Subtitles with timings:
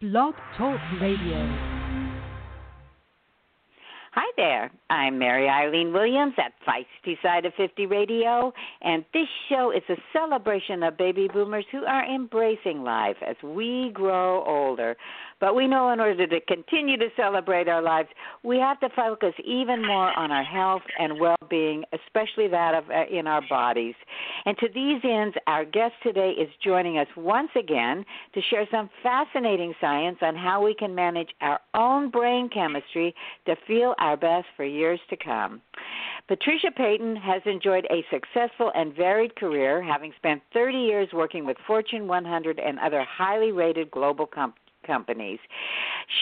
[0.00, 1.36] Blog Talk Radio.
[4.12, 4.70] Hi there.
[4.88, 8.50] I'm Mary Eileen Williams at Feisty Side of 50 Radio,
[8.80, 13.90] and this show is a celebration of baby boomers who are embracing life as we
[13.92, 14.96] grow older.
[15.40, 18.08] But we know in order to continue to celebrate our lives,
[18.42, 23.06] we have to focus even more on our health and well-being, especially that of uh,
[23.10, 23.94] in our bodies.
[24.44, 28.04] And to these ends, our guest today is joining us once again
[28.34, 33.14] to share some fascinating science on how we can manage our own brain chemistry
[33.46, 35.62] to feel our best for years to come.
[36.28, 41.56] Patricia Peyton has enjoyed a successful and varied career, having spent 30 years working with
[41.66, 44.59] Fortune 100 and other highly rated global companies
[44.90, 45.38] companies.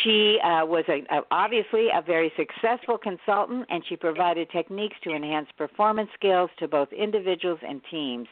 [0.02, 5.14] She uh, was a, a, obviously a very successful consultant, and she provided techniques to
[5.14, 8.28] enhance performance skills to both individuals and teams.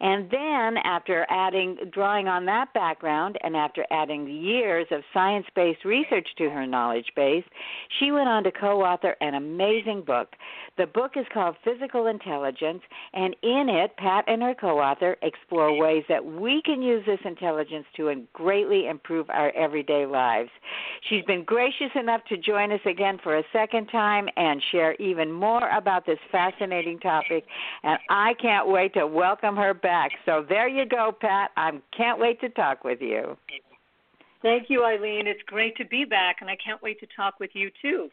[0.00, 6.28] And then, after adding, drawing on that background, and after adding years of science-based research
[6.38, 7.44] to her knowledge base,
[7.98, 10.34] she went on to co-author an amazing book.
[10.76, 12.82] The book is called Physical Intelligence,
[13.14, 17.86] and in it, Pat and her co-author explore ways that we can use this intelligence
[17.96, 20.50] to greatly improve our everyday lives.
[21.08, 25.30] She's been gracious enough to join us again for a second time and share even
[25.30, 27.44] more about this fascinating topic,
[27.82, 30.10] and I can't wait to welcome her back.
[30.24, 31.50] So there you go, Pat.
[31.56, 33.36] I can't wait to talk with you.
[34.42, 35.26] Thank you, Eileen.
[35.26, 38.10] It's great to be back, and I can't wait to talk with you too.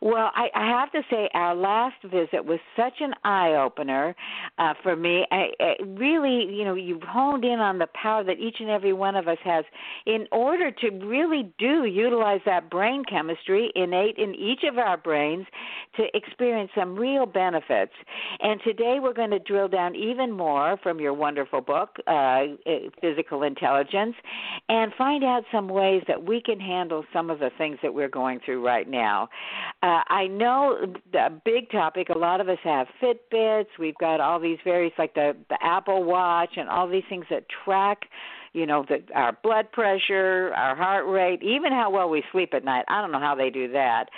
[0.00, 4.14] Well, I, I have to say, our last visit was such an eye opener
[4.58, 5.26] uh, for me.
[5.30, 8.92] I, I really, you know, you've honed in on the power that each and every
[8.92, 9.64] one of us has
[10.06, 15.46] in order to really do utilize that brain chemistry innate in each of our brains
[15.96, 17.92] to experience some real benefits.
[18.40, 22.42] And today we're going to drill down even more from your wonderful book, uh,
[23.00, 24.14] Physical Intelligence,
[24.68, 28.08] and find out some ways that we can handle some of the things that we're
[28.08, 29.28] going through right now.
[29.82, 32.08] Uh, I know the big topic.
[32.08, 33.66] A lot of us have Fitbits.
[33.78, 37.44] We've got all these various, like the the Apple Watch, and all these things that
[37.64, 38.06] track,
[38.52, 42.64] you know, the, our blood pressure, our heart rate, even how well we sleep at
[42.64, 42.84] night.
[42.88, 44.08] I don't know how they do that.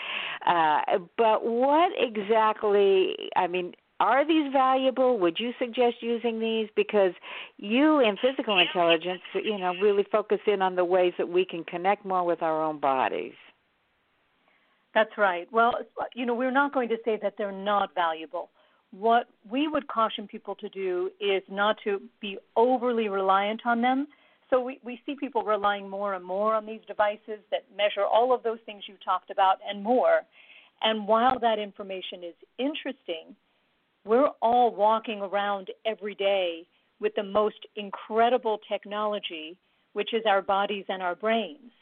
[0.47, 3.17] Uh, but what exactly?
[3.35, 5.19] I mean, are these valuable?
[5.19, 6.69] Would you suggest using these?
[6.77, 7.13] Because
[7.57, 11.65] you in physical intelligence, you know, really focus in on the ways that we can
[11.65, 13.33] connect more with our own bodies.
[14.97, 15.47] That's right.
[15.53, 18.49] Well, uh, you know, we're not going to say that they're not valuable.
[18.93, 24.07] What we would caution people to do is not to be overly reliant on them.
[24.49, 28.35] So we, we see people relying more and more on these devices that measure all
[28.35, 30.21] of those things you talked about and more.
[30.81, 33.37] And while that information is interesting,
[34.07, 36.67] we're all walking around every day
[37.01, 39.59] with the most incredible technology,
[39.93, 41.73] which is our bodies and our brains.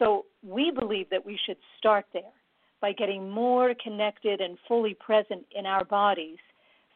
[0.00, 2.32] So we believe that we should start there
[2.80, 6.38] by getting more connected and fully present in our bodies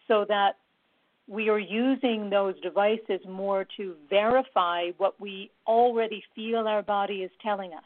[0.08, 0.56] so that
[1.28, 7.30] we are using those devices more to verify what we already feel our body is
[7.42, 7.84] telling us.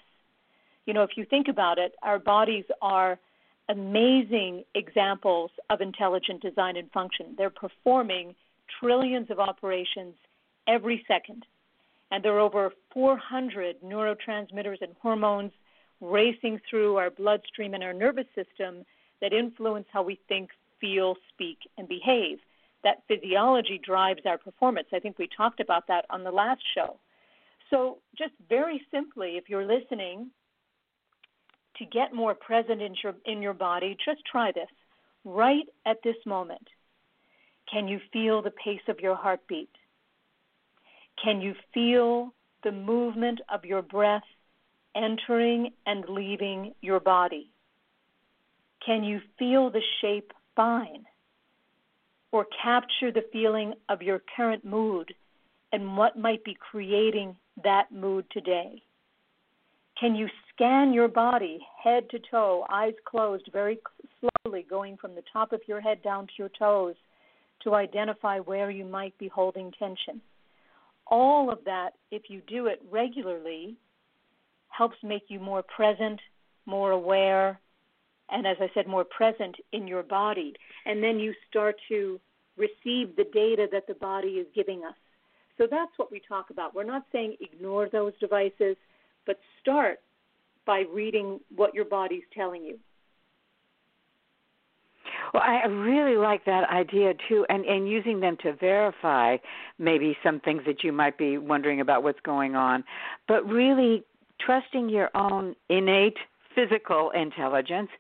[0.87, 3.19] You know, if you think about it, our bodies are
[3.69, 7.35] amazing examples of intelligent design and function.
[7.37, 8.35] They're performing
[8.81, 10.15] trillions of operations
[10.69, 11.45] every second.
[12.11, 15.53] And there are over 400 neurotransmitters and hormones
[16.01, 18.85] racing through our bloodstream and our nervous system
[19.21, 22.39] that influence how we think, feel, speak, and behave.
[22.85, 24.89] That physiology drives our performance.
[24.93, 26.99] I think we talked about that on the last show.
[27.71, 30.31] So, just very simply, if you're listening,
[31.79, 34.69] to get more present in your, in your body, just try this
[35.25, 36.69] right at this moment.
[37.71, 39.71] Can you feel the pace of your heartbeat?
[41.23, 42.33] Can you feel
[42.63, 44.23] the movement of your breath
[44.97, 47.51] entering and leaving your body?
[48.85, 51.05] Can you feel the shape fine?
[52.33, 55.15] Or capture the feeling of your current mood
[55.73, 58.83] and what might be creating that mood today?
[59.99, 63.79] Can you scan your body head to toe, eyes closed, very
[64.21, 66.95] slowly, going from the top of your head down to your toes
[67.63, 70.21] to identify where you might be holding tension?
[71.07, 73.77] All of that, if you do it regularly,
[74.77, 76.21] helps make you more present,
[76.67, 77.59] more aware,
[78.31, 80.55] and as I said, more present in your body.
[80.85, 82.21] And then you start to
[82.57, 84.95] receive the data that the body is giving us.
[85.59, 86.75] So that's what we talk about.
[86.75, 88.77] We're not saying ignore those devices,
[89.27, 90.01] but start
[90.67, 92.79] by reading what your body's telling you.
[95.33, 99.39] Well, I really like that idea too, and and using them to verify
[99.79, 102.85] maybe some things that you might be wondering about what's going on,
[103.27, 104.05] but really
[104.41, 106.17] trusting your own innate
[106.55, 107.91] physical intelligence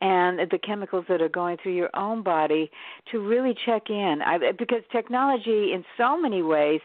[0.00, 2.70] and the chemicals that are going through your own body
[3.12, 4.22] to really check in.
[4.24, 6.80] I, because technology in so many ways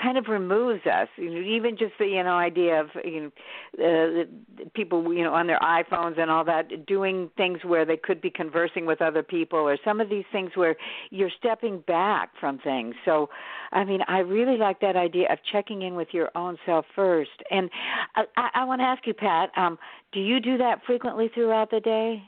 [0.00, 1.08] kind of removes us.
[1.16, 3.32] You know, even just the you know idea of you
[3.78, 7.96] know uh, people you know on their iPhones and all that doing things where they
[7.96, 10.76] could be conversing with other people, or some of these things where
[11.10, 12.94] you're stepping back from things.
[13.04, 13.28] So,
[13.72, 17.30] I mean, I really like that idea of checking in with your own self first.
[17.50, 17.70] And
[18.16, 19.78] I, I, I want to ask you, Pat, um,
[20.12, 22.22] do you do that frequently throughout the day?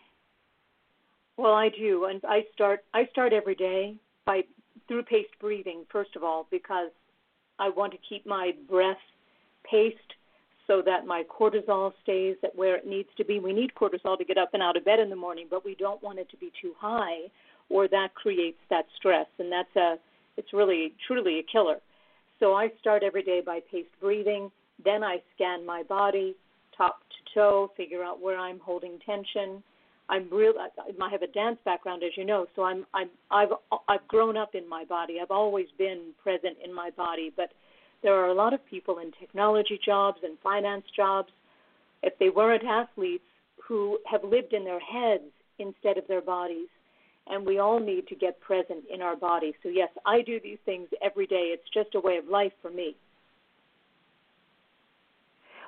[1.36, 3.96] Well, I do, and I start I start every day
[4.26, 4.42] by
[4.88, 6.90] through paced breathing first of all because
[7.60, 8.96] I want to keep my breath
[9.70, 9.98] paced
[10.66, 13.38] so that my cortisol stays at where it needs to be.
[13.38, 15.74] We need cortisol to get up and out of bed in the morning, but we
[15.74, 17.28] don't want it to be too high
[17.68, 19.96] or that creates that stress and that's a
[20.36, 21.76] it's really truly a killer.
[22.38, 24.50] So I start every day by paced breathing,
[24.82, 26.34] then I scan my body
[26.76, 29.62] top to toe, figure out where I'm holding tension.
[30.10, 30.54] I'm real.
[30.58, 33.50] I have a dance background, as you know, so I'm I'm I've
[33.88, 35.18] I've grown up in my body.
[35.22, 37.32] I've always been present in my body.
[37.34, 37.52] But
[38.02, 41.30] there are a lot of people in technology jobs and finance jobs,
[42.02, 43.24] if they weren't athletes,
[43.66, 45.30] who have lived in their heads
[45.60, 46.68] instead of their bodies.
[47.28, 49.54] And we all need to get present in our bodies.
[49.62, 51.54] So yes, I do these things every day.
[51.54, 52.96] It's just a way of life for me.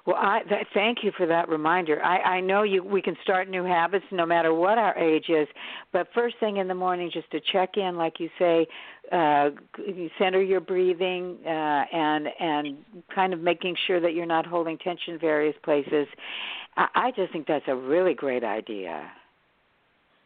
[0.04, 2.02] Well, I th- thank you for that reminder.
[2.04, 2.82] I, I know you.
[2.82, 5.46] We can start new habits no matter what our age is,
[5.92, 8.66] but first thing in the morning, just to check in, like you say,
[9.12, 9.50] uh,
[10.18, 12.76] center your breathing uh, and and
[13.14, 16.08] kind of making sure that you're not holding tension various places.
[16.76, 19.08] I, I just think that's a really great idea.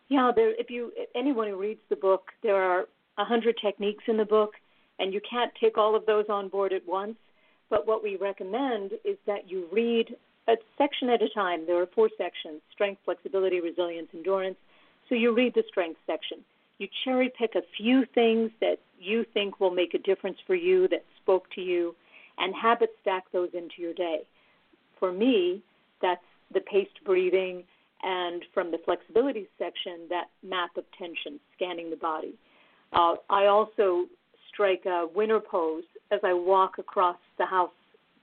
[0.08, 0.58] Yeah, there.
[0.58, 2.86] If you anyone who reads the book, there are
[3.18, 4.52] a hundred techniques in the book,
[4.98, 7.16] and you can't take all of those on board at once
[7.70, 10.16] but what we recommend is that you read
[10.48, 11.66] a section at a time.
[11.66, 14.56] There are four sections strength, flexibility, resilience, endurance.
[15.08, 16.38] So you read the strength section.
[16.78, 20.88] You cherry pick a few things that you think will make a difference for you,
[20.88, 21.94] that spoke to you,
[22.38, 24.20] and habit stack those into your day.
[24.98, 25.62] For me,
[26.02, 26.20] that's
[26.52, 27.64] the paced breathing,
[28.02, 32.34] and from the flexibility section, that map of tension, scanning the body.
[32.92, 34.04] Uh, I also
[34.48, 37.70] strike a winner pose as I walk across the house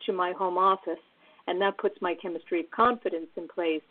[0.05, 0.99] to my home office,
[1.47, 3.81] and that puts my chemistry of confidence in place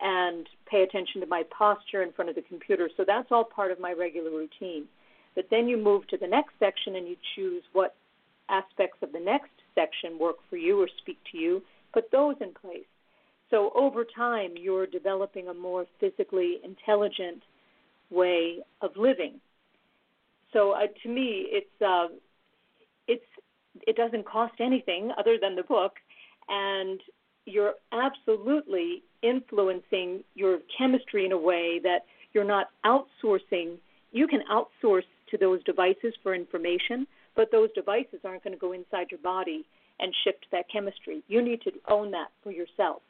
[0.00, 2.88] and pay attention to my posture in front of the computer.
[2.96, 4.84] So that's all part of my regular routine.
[5.34, 7.94] But then you move to the next section and you choose what
[8.48, 12.52] aspects of the next section work for you or speak to you, put those in
[12.52, 12.86] place.
[13.50, 17.42] So over time, you're developing a more physically intelligent
[18.10, 19.40] way of living.
[20.52, 22.08] So uh, to me, it's uh,
[23.08, 23.24] it's
[23.86, 25.94] it doesn't cost anything other than the book,
[26.48, 27.00] and
[27.44, 32.00] you're absolutely influencing your chemistry in a way that
[32.32, 33.76] you're not outsourcing.
[34.12, 37.06] You can outsource to those devices for information,
[37.36, 39.64] but those devices aren't going to go inside your body
[40.00, 41.22] and shift that chemistry.
[41.28, 43.02] You need to own that for yourself.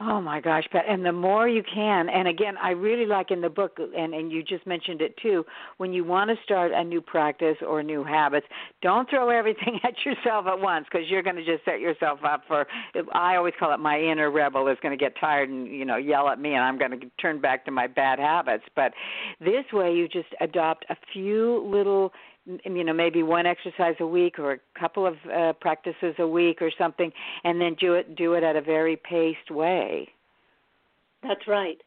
[0.00, 0.86] Oh my gosh, Pat!
[0.88, 4.32] And the more you can, and again, I really like in the book, and and
[4.32, 5.46] you just mentioned it too.
[5.76, 8.44] When you want to start a new practice or new habits,
[8.82, 12.42] don't throw everything at yourself at once because you're going to just set yourself up
[12.48, 12.66] for.
[13.12, 15.96] I always call it my inner rebel is going to get tired and you know
[15.96, 18.64] yell at me, and I'm going to turn back to my bad habits.
[18.74, 18.94] But
[19.38, 22.12] this way, you just adopt a few little
[22.46, 26.60] you know maybe one exercise a week or a couple of uh, practices a week
[26.60, 27.10] or something
[27.44, 30.08] and then do it do it at a very paced way.
[31.22, 31.78] That's right.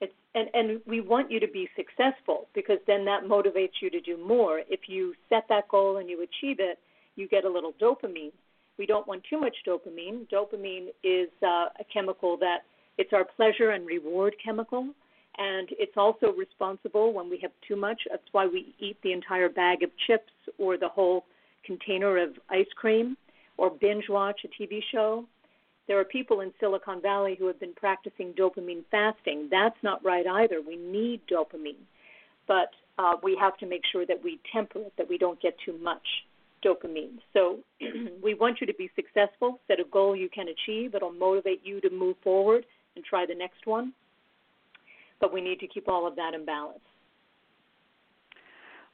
[0.00, 4.00] It's and and we want you to be successful because then that motivates you to
[4.00, 4.62] do more.
[4.68, 6.78] If you set that goal and you achieve it
[7.16, 8.32] you get a little dopamine.
[8.78, 10.28] We don't want too much dopamine.
[10.30, 12.58] Dopamine is uh, a chemical that
[12.98, 14.88] it's our pleasure and reward chemical
[15.38, 18.02] and it's also responsible when we have too much.
[18.10, 21.24] That's why we eat the entire bag of chips or the whole
[21.64, 23.16] container of ice cream
[23.56, 25.24] or binge watch a TV show.
[25.88, 29.48] There are people in Silicon Valley who have been practicing dopamine fasting.
[29.50, 30.60] That's not right either.
[30.60, 31.84] We need dopamine,
[32.46, 35.56] but uh, we have to make sure that we temper it, that we don't get
[35.64, 36.06] too much
[36.64, 37.18] dopamine.
[37.32, 37.58] So
[38.22, 39.58] we want you to be successful.
[39.66, 40.94] Set a goal you can achieve.
[40.94, 43.92] It'll motivate you to move forward and try the next one
[45.22, 46.80] but we need to keep all of that in balance.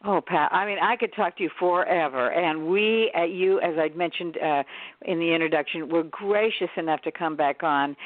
[0.05, 2.31] Oh, Pat, I mean, I could talk to you forever.
[2.31, 4.63] And we at you, as I mentioned uh,
[5.03, 7.97] in the introduction, were gracious enough to come back on.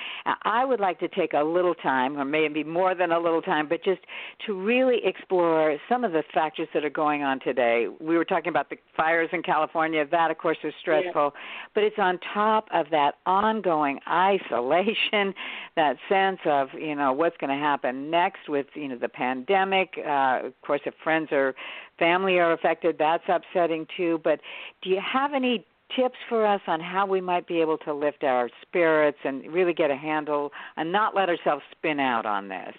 [0.42, 3.68] I would like to take a little time, or maybe more than a little time,
[3.68, 4.00] but just
[4.46, 7.88] to really explore some of the factors that are going on today.
[8.00, 10.06] We were talking about the fires in California.
[10.10, 11.32] That, of course, is stressful.
[11.34, 11.40] Yeah.
[11.74, 15.34] But it's on top of that ongoing isolation,
[15.76, 19.90] that sense of, you know, what's going to happen next with, you know, the pandemic.
[19.98, 21.54] Uh, of course, if friends are
[21.98, 24.20] family are affected, that's upsetting too.
[24.24, 24.40] But
[24.82, 28.24] do you have any tips for us on how we might be able to lift
[28.24, 32.74] our spirits and really get a handle and not let ourselves spin out on this?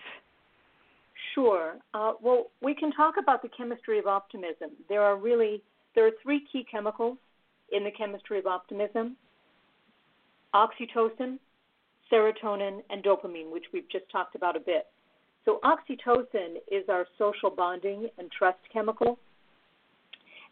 [1.34, 1.76] Sure.
[1.94, 4.72] Uh, well, we can talk about the chemistry of optimism.
[4.90, 5.62] There are really
[5.96, 7.18] there are three key chemicals
[7.72, 9.16] in the chemistry of optimism:
[10.54, 11.40] oxytocin,
[12.12, 14.88] serotonin, and dopamine, which we've just talked about a bit.
[15.46, 19.20] So, oxytocin is our social bonding and trust chemical.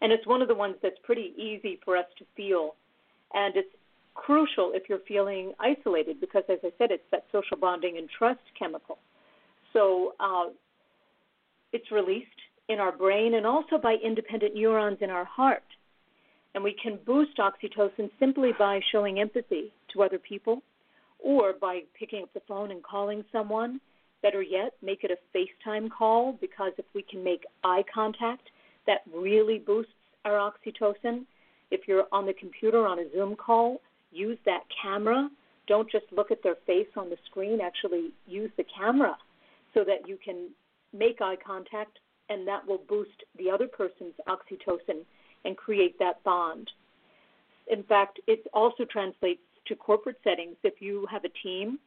[0.00, 2.74] And it's one of the ones that's pretty easy for us to feel.
[3.34, 3.68] And it's
[4.14, 8.40] crucial if you're feeling isolated because, as I said, it's that social bonding and trust
[8.58, 8.98] chemical.
[9.72, 10.50] So, uh,
[11.72, 12.28] it's released
[12.68, 15.64] in our brain and also by independent neurons in our heart.
[16.54, 20.62] And we can boost oxytocin simply by showing empathy to other people
[21.18, 23.80] or by picking up the phone and calling someone
[24.22, 28.50] Better yet, make it a FaceTime call because if we can make eye contact,
[28.86, 29.92] that really boosts
[30.24, 31.24] our oxytocin.
[31.70, 33.80] If you're on the computer on a Zoom call,
[34.12, 35.28] use that camera.
[35.66, 39.16] Don't just look at their face on the screen, actually use the camera
[39.74, 40.50] so that you can
[40.92, 41.98] make eye contact
[42.28, 45.04] and that will boost the other person's oxytocin
[45.44, 46.70] and create that bond.
[47.68, 50.56] In fact, it also translates to corporate settings.
[50.62, 51.78] If you have a team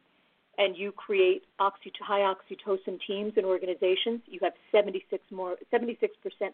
[0.57, 5.89] and you create high oxytocin teams and organizations, you have 76 more 76%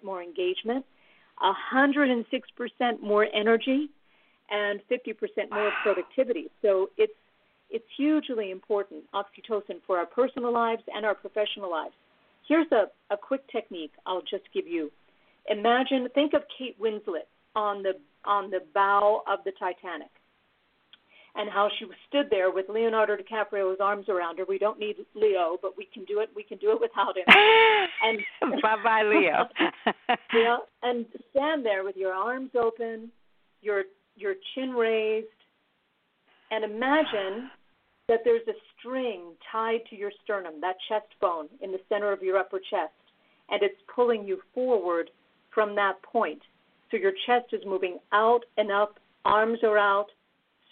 [0.03, 0.86] more engagement,
[1.41, 3.89] 106% more energy,
[4.50, 6.50] and 50% more productivity.
[6.62, 7.13] So it's
[7.70, 11.93] it's hugely important oxytocin for our personal lives and our professional lives.
[12.46, 14.91] Here's a, a quick technique I'll just give you.
[15.50, 17.93] Imagine think of Kate Winslet on the
[18.25, 20.10] on the bow of the Titanic
[21.35, 24.45] and how she stood there with Leonardo DiCaprio's arms around her.
[24.47, 26.29] We don't need Leo, but we can do it.
[26.35, 27.25] We can do it without him.
[28.03, 29.47] And bye bye, Leo.
[30.33, 33.11] yeah, and stand there with your arms open,
[33.61, 33.83] your
[34.15, 35.27] your chin raised,
[36.50, 37.51] and imagine
[38.07, 42.23] that there's a string tied to your sternum, that chest bone in the center of
[42.23, 42.93] your upper chest,
[43.50, 45.11] and it's pulling you forward
[45.53, 46.41] from that point.
[46.89, 50.07] So your chest is moving out and up, arms are out,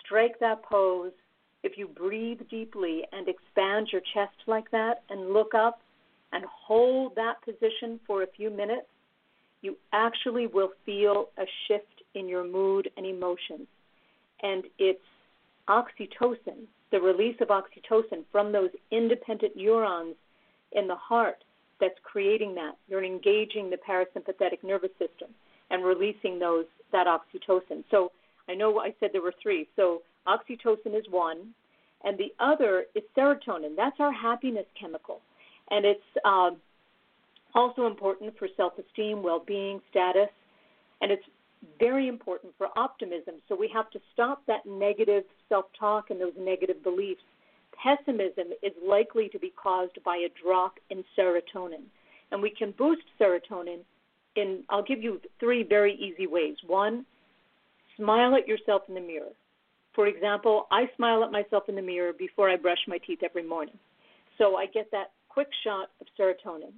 [0.09, 1.11] strike that pose,
[1.61, 5.81] if you breathe deeply and expand your chest like that and look up
[6.33, 8.87] and hold that position for a few minutes,
[9.61, 11.85] you actually will feel a shift
[12.15, 13.67] in your mood and emotions.
[14.41, 14.99] And it's
[15.67, 20.15] oxytocin, the release of oxytocin from those independent neurons
[20.71, 21.43] in the heart
[21.79, 22.73] that's creating that.
[22.87, 25.29] You're engaging the parasympathetic nervous system
[25.69, 27.83] and releasing those that oxytocin.
[27.91, 28.11] So
[28.49, 29.67] I know I said there were three.
[29.75, 31.53] So oxytocin is one,
[32.03, 33.75] and the other is serotonin.
[33.75, 35.21] That's our happiness chemical,
[35.69, 36.57] and it's um,
[37.53, 40.29] also important for self-esteem, well-being, status,
[41.01, 41.23] and it's
[41.77, 43.35] very important for optimism.
[43.47, 47.21] So we have to stop that negative self-talk and those negative beliefs.
[47.83, 51.83] Pessimism is likely to be caused by a drop in serotonin,
[52.31, 53.79] and we can boost serotonin
[54.35, 54.63] in.
[54.69, 56.55] I'll give you three very easy ways.
[56.65, 57.05] One
[57.99, 59.33] Smile at yourself in the mirror.
[59.93, 63.43] For example, I smile at myself in the mirror before I brush my teeth every
[63.43, 63.77] morning.
[64.37, 66.71] So I get that quick shot of serotonin.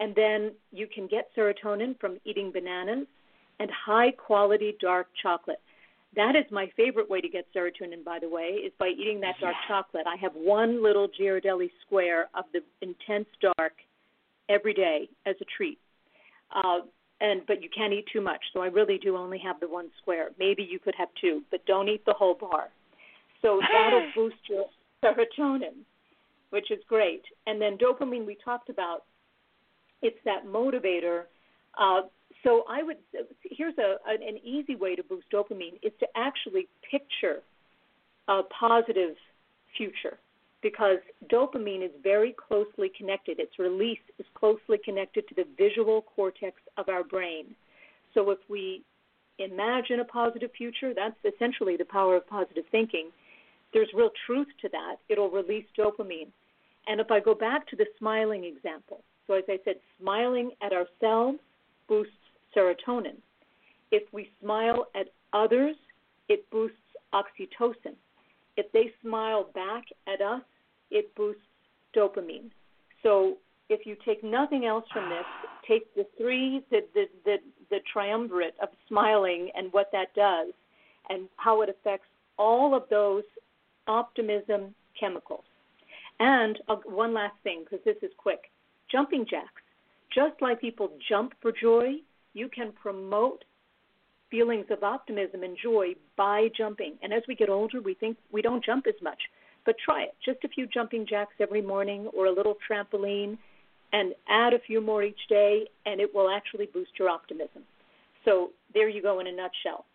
[0.00, 3.06] And then you can get serotonin from eating bananas
[3.60, 5.60] and high quality dark chocolate.
[6.16, 9.36] That is my favorite way to get serotonin, by the way, is by eating that
[9.40, 10.06] dark chocolate.
[10.06, 13.74] I have one little Ghirardelli square of the intense dark
[14.48, 15.78] every day as a treat.
[16.54, 16.80] Uh,
[17.20, 18.40] and but you can't eat too much.
[18.52, 20.30] So I really do only have the one square.
[20.38, 22.68] Maybe you could have two, but don't eat the whole bar.
[23.42, 24.66] So that'll boost your
[25.04, 25.84] serotonin,
[26.50, 27.22] which is great.
[27.46, 29.04] And then dopamine we talked about.
[30.00, 31.22] It's that motivator.
[31.76, 32.02] Uh,
[32.44, 32.98] so I would
[33.42, 37.42] here's a an easy way to boost dopamine is to actually picture
[38.28, 39.16] a positive
[39.76, 40.18] future
[40.62, 40.98] because
[41.30, 43.38] dopamine is very closely connected.
[43.38, 47.54] Its release is closely connected to the visual cortex of our brain.
[48.14, 48.82] So if we
[49.38, 53.10] imagine a positive future, that's essentially the power of positive thinking.
[53.72, 54.96] There's real truth to that.
[55.08, 56.28] It'll release dopamine.
[56.86, 60.72] And if I go back to the smiling example, so as I said, smiling at
[60.72, 61.38] ourselves
[61.86, 62.12] boosts
[62.56, 63.16] serotonin.
[63.90, 65.76] If we smile at others,
[66.28, 66.76] it boosts
[67.12, 67.94] oxytocin.
[68.58, 70.42] If they smile back at us,
[70.90, 71.40] it boosts
[71.96, 72.50] dopamine.
[73.04, 73.36] So
[73.68, 75.24] if you take nothing else from this,
[75.66, 77.36] take the three, the, the, the,
[77.70, 80.48] the triumvirate of smiling and what that does,
[81.08, 83.22] and how it affects all of those
[83.86, 85.44] optimism chemicals.
[86.18, 88.50] And uh, one last thing, because this is quick
[88.90, 89.62] jumping jacks.
[90.12, 91.96] Just like people jump for joy,
[92.34, 93.44] you can promote
[94.30, 96.94] feelings of optimism and joy by jumping.
[97.02, 99.20] And as we get older, we think we don't jump as much.
[99.64, 100.14] But try it.
[100.24, 103.38] Just a few jumping jacks every morning or a little trampoline
[103.92, 107.62] and add a few more each day, and it will actually boost your optimism.
[108.24, 109.86] So there you go in a nutshell.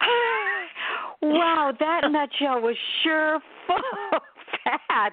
[0.00, 3.80] Ah, wow, that nutshell was sure full
[4.88, 5.10] that.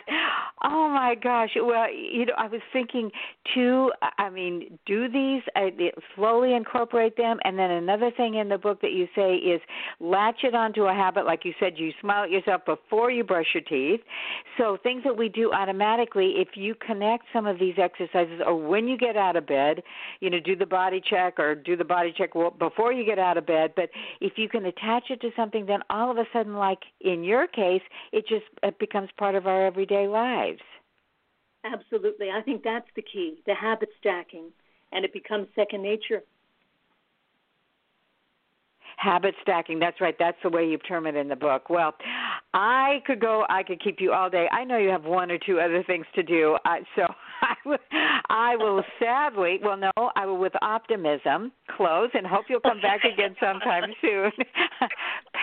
[0.64, 1.52] Oh my gosh.
[1.56, 3.12] Well, you know, I was thinking
[3.54, 3.92] too.
[4.18, 5.70] I mean, do these uh,
[6.16, 9.62] slowly incorporate them, and then another thing in the book that you say is
[10.00, 11.26] latch it onto a habit.
[11.26, 14.02] Like you said, you smile at yourself before you brush your teeth.
[14.58, 16.36] So things that we do automatically.
[16.38, 19.84] If you connect some of these exercises, or when you get out of bed,
[20.20, 23.38] you know, do the body check or do the body check before you get out
[23.38, 23.74] of bed.
[23.76, 23.90] But
[24.22, 27.48] if you can attach it to something, then all of a sudden, like in your
[27.48, 27.82] case,
[28.12, 30.62] it just it becomes part of of our everyday lives.
[31.64, 32.30] Absolutely.
[32.30, 34.52] I think that's the key the habit stacking,
[34.92, 36.22] and it becomes second nature.
[38.98, 39.78] Habit stacking.
[39.78, 40.16] That's right.
[40.18, 41.70] That's the way you term it in the book.
[41.70, 41.94] Well,
[42.54, 43.46] I could go.
[43.50, 44.48] I could keep you all day.
[44.52, 46.58] I know you have one or two other things to do.
[46.66, 47.04] Uh, so
[47.42, 47.78] I will,
[48.30, 49.60] I will sadly.
[49.62, 49.92] Well, no.
[50.16, 54.32] I will with optimism close and hope you'll come back again sometime soon.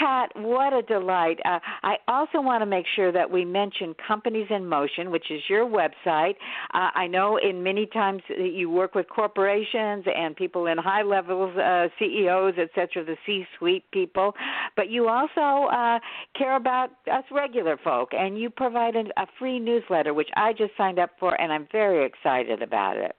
[0.02, 1.38] Pat, what a delight.
[1.44, 5.40] Uh, I also want to make sure that we mention Companies in Motion, which is
[5.48, 6.34] your website.
[6.74, 11.02] Uh, I know in many times that you work with corporations and people in high
[11.02, 14.34] levels, uh, CEOs, et cetera, the C suite people,
[14.74, 16.00] but you also uh,
[16.36, 20.98] care about us regular folk, and you provide a free newsletter, which I just signed
[20.98, 23.14] up for, and I'm very excited about it.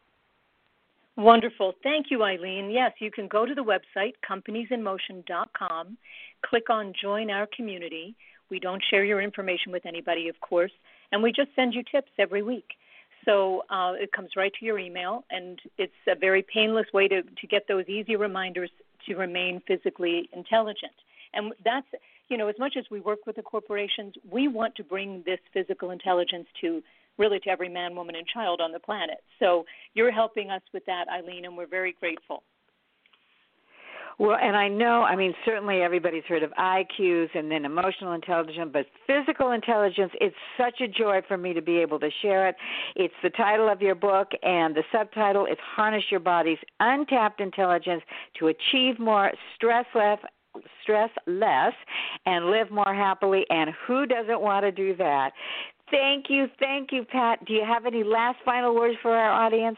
[1.15, 1.73] Wonderful.
[1.83, 2.71] Thank you, Eileen.
[2.71, 5.97] Yes, you can go to the website, companiesinmotion.com,
[6.43, 8.15] click on Join Our Community.
[8.49, 10.71] We don't share your information with anybody, of course,
[11.11, 12.65] and we just send you tips every week.
[13.25, 17.21] So uh, it comes right to your email, and it's a very painless way to,
[17.21, 18.71] to get those easy reminders
[19.05, 20.93] to remain physically intelligent.
[21.33, 21.87] And that's,
[22.29, 25.39] you know, as much as we work with the corporations, we want to bring this
[25.53, 26.81] physical intelligence to
[27.17, 29.17] really to every man, woman, and child on the planet.
[29.39, 32.43] So you're helping us with that, Eileen, and we're very grateful.
[34.19, 38.69] Well, and I know, I mean, certainly everybody's heard of IQs and then emotional intelligence,
[38.71, 42.55] but physical intelligence, it's such a joy for me to be able to share it.
[42.95, 48.03] It's the title of your book, and the subtitle is Harness Your Body's Untapped Intelligence
[48.39, 50.19] to Achieve More Stress Less
[50.83, 51.73] stress less
[52.27, 55.31] and live more happily and who doesn't want to do that
[55.93, 57.45] Thank you, thank you, Pat.
[57.45, 59.77] Do you have any last final words for our audience?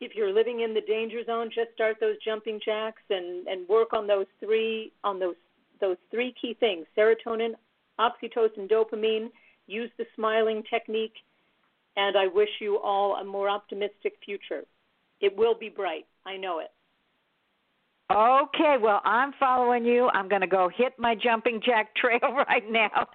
[0.00, 3.92] If you're living in the danger zone, just start those jumping jacks and, and work
[3.92, 5.34] on those three on those
[5.80, 7.54] those three key things: serotonin,
[7.98, 9.30] oxytocin, dopamine.
[9.66, 11.14] Use the smiling technique,
[11.96, 14.62] and I wish you all a more optimistic future.
[15.20, 16.06] It will be bright.
[16.24, 16.70] I know it.
[18.10, 20.08] Okay, well, I'm following you.
[20.12, 23.06] I'm going to go hit my jumping jack trail right now.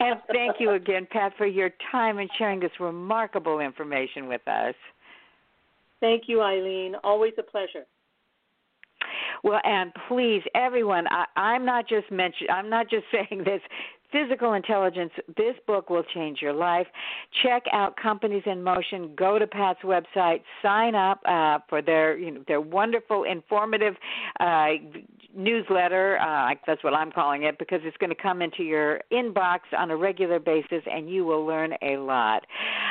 [0.00, 4.74] And thank you again, Pat, for your time and sharing this remarkable information with us.
[6.00, 6.94] Thank you, Eileen.
[7.04, 7.84] Always a pleasure.
[9.44, 13.60] Well, and please, everyone, I, I'm not just mention, I'm not just saying this.
[14.12, 15.12] Physical Intelligence.
[15.36, 16.86] This book will change your life.
[17.42, 19.14] Check out Companies in Motion.
[19.16, 20.42] Go to Pat's website.
[20.62, 23.94] Sign up uh, for their you know, their wonderful, informative
[24.40, 24.68] uh,
[25.34, 26.18] newsletter.
[26.18, 29.90] Uh, that's what I'm calling it because it's going to come into your inbox on
[29.90, 32.44] a regular basis, and you will learn a lot.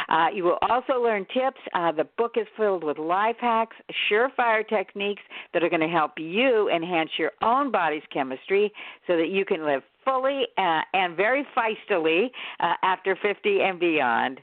[0.08, 1.60] Uh, you will also learn tips.
[1.74, 3.76] Uh, the book is filled with life hacks,
[4.10, 5.22] surefire techniques
[5.54, 8.72] that are going to help you enhance your own body's chemistry
[9.08, 12.28] so that you can live fully uh, and very feistily
[12.60, 14.40] uh, after 50 and beyond.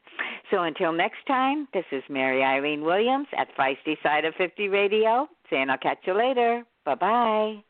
[0.50, 5.28] So until next time, this is Mary Eileen Williams at Feisty Side of 50 Radio
[5.50, 6.64] saying I'll catch you later.
[6.84, 7.65] Bye bye.